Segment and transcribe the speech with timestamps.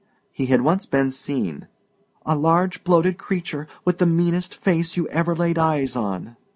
[0.31, 1.67] He had once been seen
[2.25, 6.37] "a large bloated creature with the meanest face you ever laid eyes on."